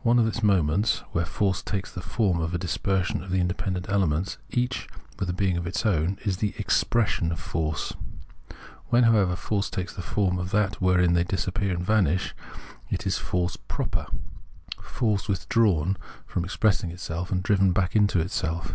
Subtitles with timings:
[0.00, 3.88] One of its moments, where Force takes the form of a dispersion of the independent
[3.88, 4.88] elements each
[5.20, 7.92] with a Understanding 129 being of its own, is the Expression of Force;
[8.88, 12.34] when, however, force takes the form of that wherein they disappear and vanish,
[12.90, 14.06] it is Force proper,
[14.82, 18.74] force with drawn from expressing itself and driven back into itself.